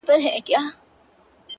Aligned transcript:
راسه 0.03 0.07
دروې 0.19 0.29
ښيم” 0.47 0.65